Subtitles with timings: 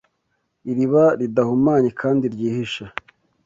[0.71, 2.83] Iriba ridahumanye kandi ryihishe